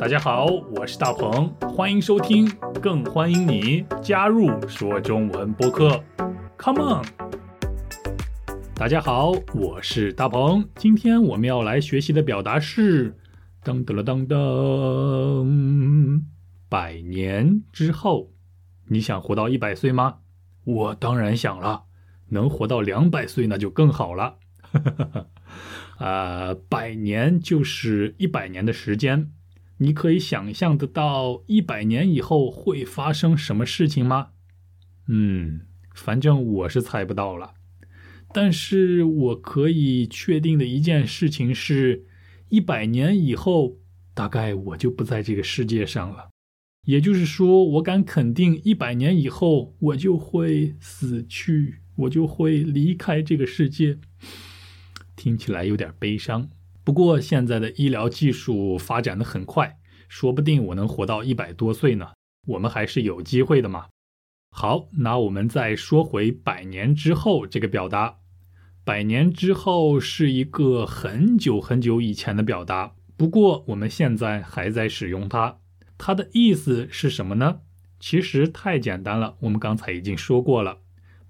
[0.00, 0.46] 大家好，
[0.76, 2.48] 我是大鹏，欢迎收听，
[2.80, 6.00] 更欢迎你加入说中文播客。
[6.56, 7.04] Come on！
[8.76, 13.16] 大家好，我是大鹏，今天我们要来学习的表达是
[13.64, 16.22] 噔噔了噔噔，
[16.68, 18.30] 百年之后，
[18.86, 20.18] 你想活到一百岁吗？
[20.62, 21.86] 我当然想了，
[22.28, 24.36] 能活到两百岁那就更好了。
[25.96, 29.32] 啊， 百年就是一百年的时间。
[29.78, 34.30] 你可以想象得到一百年以后会发生什么事情吗？
[35.06, 35.62] 嗯，
[35.94, 37.54] 反正我是猜不到了。
[38.34, 42.04] 但是我可以确定的一件事情是，
[42.50, 43.78] 一百年以后，
[44.12, 46.28] 大概我就不在这个世界上了。
[46.84, 53.98] 也就是说，我敢肯定，一百年以后我就会死去，我就会离开这个世界。
[55.16, 56.50] 听起来有点悲伤。
[56.88, 59.78] 不过现在的医疗技术发展的很快，
[60.08, 62.12] 说不定我能活到一百多岁呢。
[62.46, 63.88] 我们还是有机会的嘛。
[64.50, 68.20] 好，那我们再说回“百年之后”这个表达。
[68.84, 75.58] 百年之后是一个很久很久以前的表达，不过我们现在还在使用它。
[75.98, 77.60] 它的意思是什么呢？
[78.00, 80.78] 其实太简单了，我们刚才已经说过了。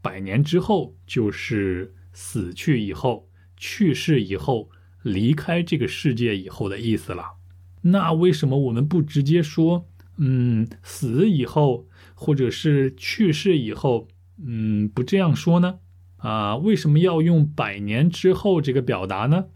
[0.01, 4.71] 百年之后就是死去以后、去世以后。
[5.03, 7.35] 离开这个世界以后的意思了，
[7.83, 14.09] 那为什么我们不直接说，嗯，死以后，或者是去世以后，
[14.45, 15.79] 嗯，不这样说呢？
[16.17, 19.47] 啊，为什么要用百年之后这个表达呢？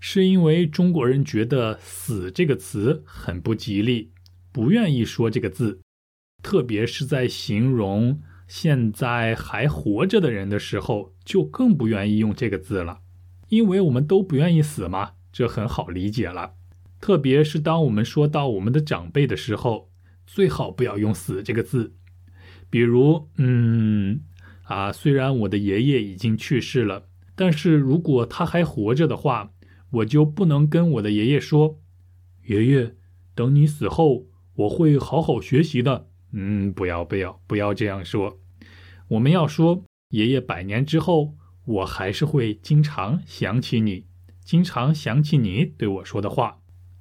[0.00, 4.10] 是因为中国人觉得“死”这个词很不吉利，
[4.50, 5.80] 不愿意说这个字，
[6.42, 13.00] 特别是在形容现在还活着的人的时候，就更不愿意用这个字了。
[13.50, 16.54] 因为我们都不愿意死嘛，这很好理解了。
[17.00, 19.90] 特别是当我们说到我们的长辈的时候，
[20.26, 21.94] 最好不要用“死”这个字。
[22.70, 24.20] 比如，嗯，
[24.62, 29.52] 啊，虽然我的爷爷已经去世了，但是如果他还活着的话，
[29.90, 31.80] 我就不能跟我的爷爷说
[32.46, 32.94] ：“爷爷，
[33.34, 38.38] 等你死后，我会好好学习的。”嗯，不要，不要，不要这样说。
[39.08, 41.34] 我们要说：“爷爷百年之后。”
[41.64, 44.06] 我还是会经常想起你，
[44.44, 46.60] 经常想起你对我说的话，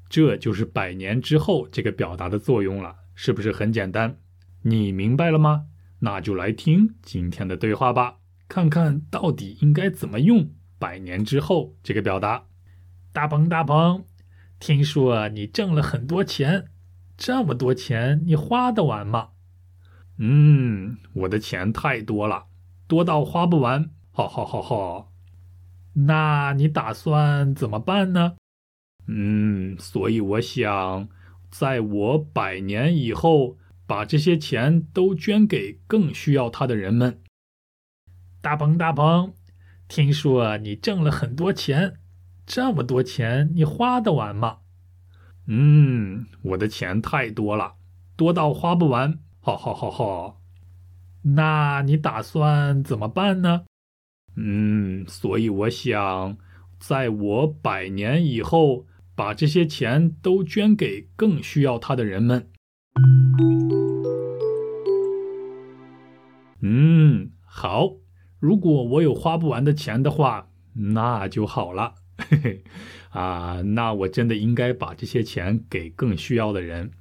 [0.09, 4.17] 这就是百年之后这个表达的作用了，是不是很简单？
[4.63, 5.65] 你明白了吗？
[5.99, 12.45] 那就来听今天的对话吧，看看到底应该怎么用“百年之后”这个表达。
[13.11, 14.05] 大鹏，大鹏，
[14.59, 16.67] 听说你挣了很多钱，
[17.17, 19.29] 这么多钱你花得完吗？
[20.17, 22.45] 嗯，我的钱太多了，
[22.87, 23.89] 多到花不完。
[24.11, 25.11] 好好好好，
[25.93, 28.35] 那你打算怎么办呢？
[29.07, 31.07] 嗯，所以我想，
[31.49, 37.21] 在我百年以后，把这些钱都捐给更需要它的人们。
[38.41, 39.33] 大鹏大鹏，
[39.87, 41.95] 听说你挣了很多钱，
[42.45, 44.59] 这么多钱你花得完吗？
[45.47, 47.75] 嗯，我的钱太多了，
[48.15, 49.19] 多到花不完。
[49.39, 50.41] 好好好好，
[51.23, 53.65] 那你打算怎么办呢？
[54.41, 56.37] 嗯，所以我想，
[56.79, 62.49] 在我百年以后，把这些钱都捐给更需要它的人们。
[66.61, 67.97] 嗯，好。
[68.39, 71.95] 如果我有花不完的钱的话，那就好了。
[72.17, 72.63] 嘿嘿，
[73.09, 76.91] 啊，那我真的应该把这些钱给更需要的人。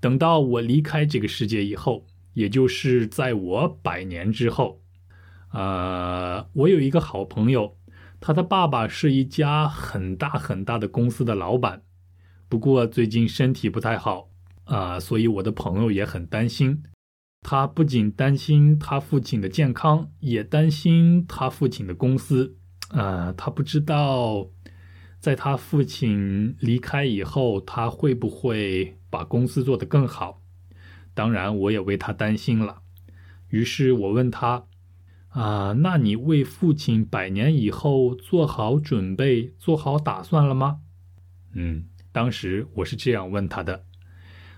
[0.00, 4.79] 等到我离开这个世界以后，也就是在我百年之后。
[5.52, 7.76] 呃，我有一个好朋友，
[8.20, 11.82] 他的爸爸是一家很大很大的公司的老板，
[12.48, 14.30] 不过最近身体不太好
[14.64, 16.84] 啊，所以我的朋友也很担心。
[17.42, 22.56] 他不仅担心他父亲的健康，也担心他父亲的公司。
[22.90, 24.50] 呃，他不知道
[25.18, 30.42] 在他父亲离开以后，他会不会把公司做得更好。
[31.12, 32.82] 当然，我也为他担心了。
[33.48, 34.66] 于是我问他。
[35.30, 40.80] 啊，那你为父亲百年以后做好准备、做好打算了吗？
[41.54, 43.84] 嗯，当时我是这样问他的。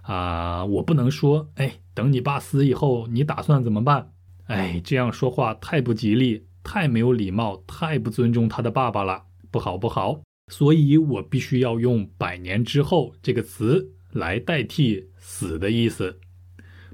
[0.00, 4.12] 啊，我不能说，哎，等你爸死以后，你打算怎么办？
[4.46, 10.22] 哎，这样说话太不吉利，太没有礼貌，太不尊重他的爸爸了，不好不好。
[10.50, 16.18] 所以我必须要用“百年之后”这个词来代替“死”的意思。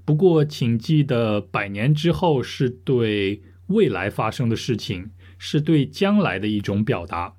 [0.04, 3.40] 不过，请记得，“百年之后”是对。
[3.68, 7.36] 未来发生的事情是对将来的一种表达。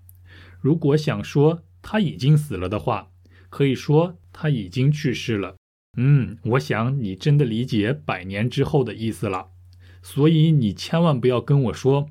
[0.60, 3.12] 如果想说他已经死了的话，
[3.50, 5.56] 可以说他已经去世了。
[5.98, 9.50] 嗯，我想你真的理解百年之后的意思了，
[10.02, 12.10] 所以你千万不要跟我说，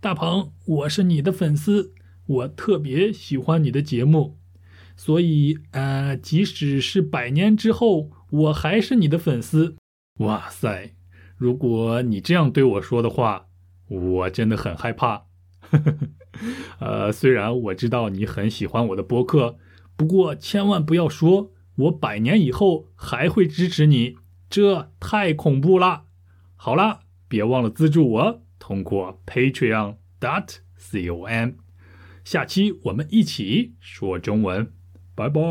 [0.00, 1.94] 大鹏，我是你的粉丝，
[2.26, 4.36] 我特别喜欢你的节目，
[4.96, 9.76] 所以呃，即使是百年之后，我还是你的粉丝。
[10.18, 10.94] 哇塞，
[11.36, 13.46] 如果你这样对我说的话，
[13.88, 15.26] 我真的很害怕。
[16.80, 19.58] 呃，虽然我知道你很喜欢我的播客，
[19.96, 21.52] 不过千万不要说。
[21.76, 24.16] 我百年以后还会支持你，
[24.48, 26.04] 这太恐怖了。
[26.54, 31.50] 好啦，别忘了资助我，通过 Patreon dot com。
[32.24, 34.72] 下期我们一起说中文，
[35.14, 35.42] 拜拜。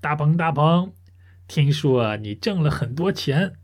[0.00, 0.92] 大鹏大鹏，
[1.48, 3.54] 听说你挣了很多钱，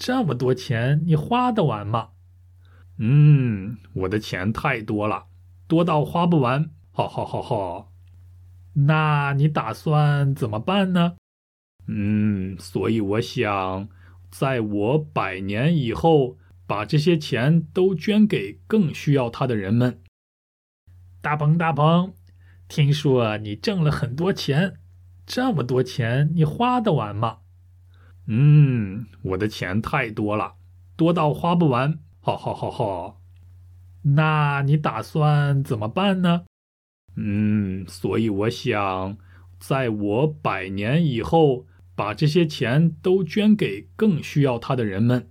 [0.00, 2.08] 这么多钱你花得完吗？
[2.96, 5.26] 嗯，我的钱太多了，
[5.68, 6.70] 多到花不完。
[6.90, 7.88] 哈哈哈哈。
[8.72, 11.16] 那你打算怎么办呢？
[11.86, 13.90] 嗯，所以我想，
[14.30, 20.00] 在我百年以后，把这些钱都捐给更需要它的人们。
[21.20, 22.14] 大鹏大鹏，
[22.68, 24.78] 听说你挣了很多钱，
[25.26, 27.40] 这么多钱你花得完吗？
[28.32, 30.54] 嗯，我的钱太多了，
[30.94, 31.98] 多到花不完。
[32.20, 33.16] 哈哈哈哈。
[34.02, 36.44] 那你打算怎么办呢？
[37.16, 39.18] 嗯，所以我想，
[39.58, 41.66] 在我百年以后，
[41.96, 45.28] 把这些钱都捐给更需要它的人们。